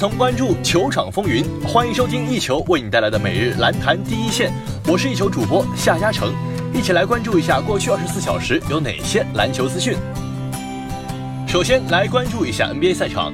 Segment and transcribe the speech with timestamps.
[0.00, 4.50] 同关注球场风云，欢迎收听一球为你带来的每日篮坛第一线。
[4.88, 6.32] 我是一球主播夏嘉诚，
[6.72, 9.98] 一起来关注一下过去二十四小时有哪些篮球资讯。
[11.46, 13.30] 首先来关注一下 NBA 赛场。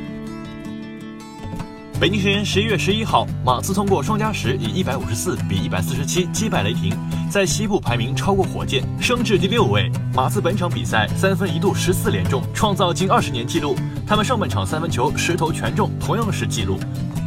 [1.98, 6.92] 北京时间十一月十一号，马刺通过双加时以一百五十四比一百四十七击败雷霆，
[7.30, 9.90] 在西部排名超过火箭，升至第六位。
[10.14, 13.74] 马刺本场比赛三分一度十四连中，创造近二十年纪录。
[14.06, 16.78] 他们上半场三分球十投全中，同样是纪录。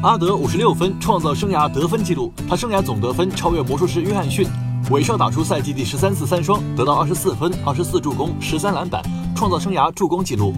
[0.03, 4.47] 阿德五十六分，创造生涯得分纪录，他生涯总得分超越魔术师约翰逊。
[4.91, 9.01] 韦少打出赛季第十三次三双，得到二十四分、二十四助攻、十三篮板，
[9.35, 10.53] 创造生涯助攻纪录。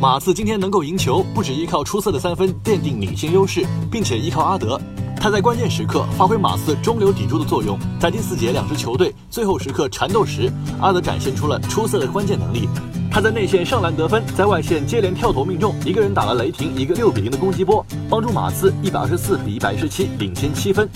[0.00, 4.80] 马刺今天能够赢球，不止依靠出色的三分奠定领先优势，并且依靠阿德，
[5.20, 7.76] 他在关键时刻发挥马刺中流砥柱的作用。
[7.98, 12.68] 在第四节两支球队最后时刻缠斗时，阿德展现出了出色的关键能力。
[13.10, 20.88] 他在内线上篮得分，在外线接连跳投命中，一个人打了雷霆一个六比零的攻击波，帮助马刺一百二十四比一百十七领先七分。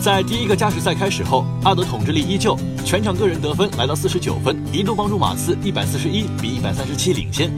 [0.00, 7.48] 在第一个加时赛开始后，阿德统治力依旧，全场个人得分来到四十九分，一度帮助马刺一百四十一比一百三十七领先。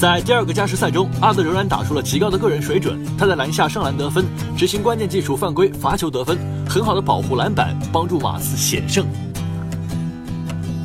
[0.00, 2.98] 在第二个加时赛中，阿德仍然打出了极高的个人水准。
[3.18, 4.24] 他在篮下上篮得分，
[4.56, 9.04] 执行关键技术犯规罚球得分，很好的保护篮板，帮助马刺险胜。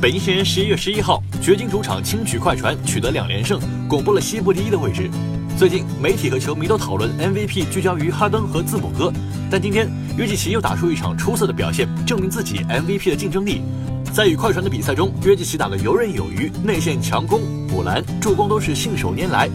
[0.02, 5.10] 北京时间十一月十一号，掘金主场轻取快船，取得两连胜，巩固了西部第一的位置。
[5.56, 9.10] 最近媒体和球迷都讨论 MVP 聚焦于哈登和字母哥，
[9.50, 13.62] 但今天约基奇又打出一场出色的表现，证明自己 MVP 的竞争力。
[14.12, 19.48] 在与快船的比赛中，约基奇打得游刃有余，内线强攻、补篮、助攻都是信手拈来。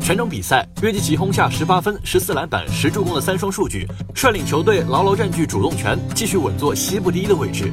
[0.00, 7.70] 全场比赛，约基奇轰下十八分、十四篮板、十助攻的三双数据，率领球队牢牢占据主动权，继续稳坐西部第一的位置。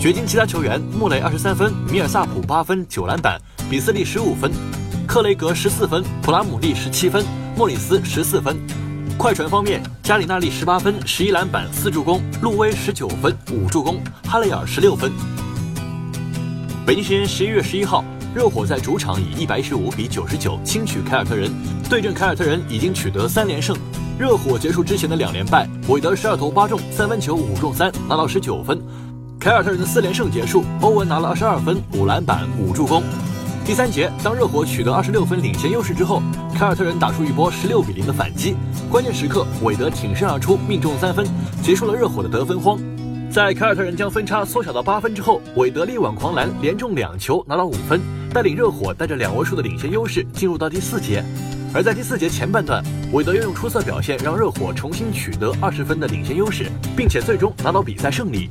[0.00, 4.50] 掘金其他球员：穆雷二十三分，米尔萨普八分九篮板，比斯利十五分，
[5.06, 7.24] 克雷格十四分，普拉姆利十七分，
[7.56, 8.56] 莫里斯十四分。
[9.16, 15.10] 快船方面，加里纳利十八分，十一篮板四助攻，路威十九分五助攻，哈雷尔十六分。
[16.88, 18.02] 北京时间十一月十一号，
[18.34, 21.52] 热火在主场以一百一十五比九十九轻取凯尔特人，
[21.86, 23.76] 对阵凯尔特人已经取得三连胜。
[24.18, 28.80] 热火结束之前的两连败，韦德十二投八中，三分球五中三，拿到十九分。
[29.38, 33.02] 凯尔特人的四连胜结束，欧文拿了二十二分、五篮板、五助攻。
[33.66, 36.22] 第三节，当热火取得二十六分领先优势之后，
[36.54, 38.56] 凯尔特人打出一波十六比零的反击。
[38.90, 41.26] 关键时刻，韦德挺身而出，命中三分，
[41.62, 42.78] 结束了热火的得分荒。
[43.30, 48.00] 在凯尔特人将分差缩小到八分之后，韦德力挽狂澜，连中两球，拿到五分，
[48.32, 51.22] 带领热火带着两位数的领先优势进入到第四节。
[51.74, 58.48] 而在第四节前半段，韦德又用出色表现让热火重新取得二十分的领先优势，并且最终拿到比赛胜利。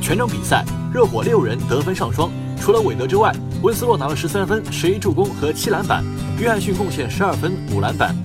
[0.00, 3.30] 全场比赛，热火六人得分上双，除了韦德之外，
[3.62, 6.02] 温斯洛拿了十三分、十一助攻和七篮板，
[6.40, 8.16] 约翰逊贡献十二分、五篮板，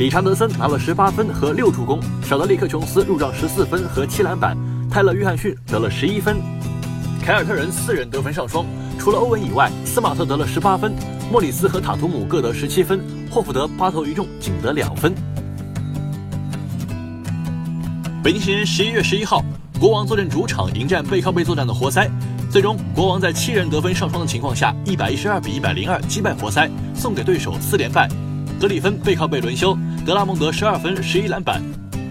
[0.00, 4.58] 理查德森拿了十八分和六助攻，小德里克琼斯入账十四分和七篮板，
[4.98, 6.38] 泰勒约翰逊得了十一分。
[7.22, 8.66] 凯尔特人四人得分上双，
[8.98, 10.92] 除了欧文以外，斯马特得了十八分，
[11.30, 13.00] 莫里斯和塔图姆各得十七分，
[13.30, 15.14] 霍福德八投一中，仅得两分。
[18.24, 19.40] 北京时间十一月十一号。
[19.78, 22.10] 国王坐镇主场迎战背靠背作战的活塞，
[22.50, 28.08] 最终国王在七人得分上双的情况下，一百一十二比一百零二击败活塞，送给对手四连败。
[28.60, 31.62] 格里芬背靠背轮休，德拉蒙德十二分十一篮板，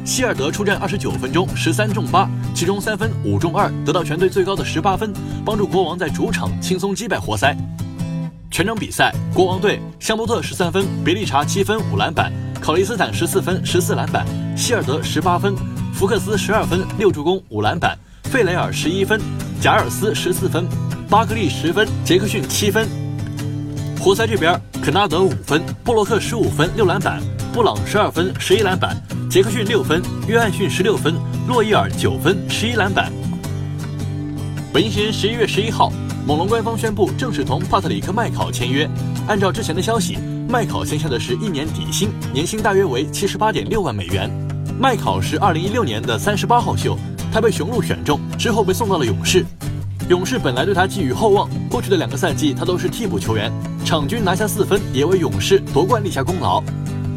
[0.07, 5.12] 希尔德出战二十九分钟十三中八，其中三分五中二，得到全队最高的十八分，
[5.44, 7.53] 帮助国王在主场轻松击败活塞。
[8.50, 12.31] 全场比赛，国王队香波特十三分，别利查七分五篮板，
[12.62, 14.25] 考利斯坦十四分十四篮板，
[14.56, 15.53] 希尔德十八分。
[15.94, 19.19] 福克斯十二分六助攻五篮板，费雷尔十一分，
[19.59, 20.66] 贾尔斯十四分，
[21.09, 22.88] 巴克利十分，杰克逊七分。
[24.00, 27.22] 活塞这边，肯纳德五分，布洛克十五分六篮板，
[27.52, 28.96] 布朗十二分十一篮板，
[29.30, 31.16] 杰克逊六分，约翰逊十六分，
[31.47, 33.12] 洛伊尔九分十一篮板。
[34.72, 35.91] 北京时间十一月十一号，
[36.25, 38.88] 猛龙官方宣布正式同帕特里克麦考签约。
[39.27, 40.18] 按照之前的消息，
[40.48, 44.31] 麦考签下的是一年底薪，年薪大约为七十八点六万美元。
[44.80, 46.98] 麦考是二零一六年的三十八号秀，
[47.33, 49.44] 他被雄鹿选中之后被送到了勇士。
[50.09, 53.51] 勇士本来对他寄予厚望，过去的两个赛季他都是替补球员，
[53.83, 56.63] 场均拿下四分，也为勇士夺冠立下功劳。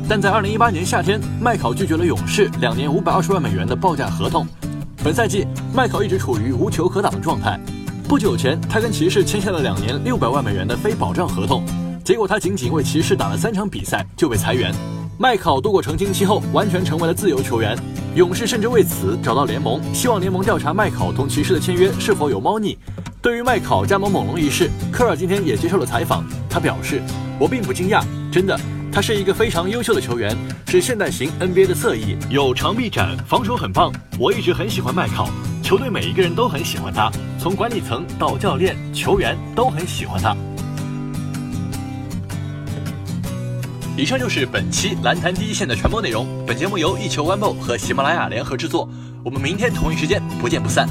[0.08, 4.44] 但在二零一八年夏天，麦考拒绝了勇士两年五百二十万美元的报价合同。
[5.04, 7.60] 本赛季，麦考一直处于无球可打的状态。
[8.08, 11.62] 不久前，他跟骑士签下了两年六百万美元的非保障合同，
[12.04, 14.74] 结果他仅仅为骑士打了三场比赛就被裁员。
[15.16, 17.78] 麦考度过澄清期后，完全成为了自由球员。
[18.16, 22.76] 勇士甚至为此找到联盟，希望联盟调查麦考同骑士的签约是否有猫腻。
[23.22, 27.00] 对于麦考加盟猛龙一事，科尔今天也接受了采访，他表示
[27.38, 28.02] ：“我并不惊讶，
[28.32, 28.58] 真的，
[28.90, 30.36] 他是一个非常优秀的球员，
[30.66, 33.92] 是现代型 NBA 的侧翼，有长臂展，防守很棒。
[34.18, 35.30] 我一直很喜欢麦考，
[35.62, 40.36] 球队每一个人都很喜欢他，从管理层到教练、球员都很喜欢他。
[44.00, 46.26] 以上就是本期蓝坛第一线的全部内容。
[46.46, 48.88] 本节目由一球 One 和喜马拉雅联合制作。
[49.22, 50.88] 我们明天同一时间不见不散。